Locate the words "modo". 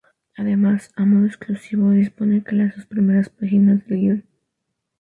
1.05-1.27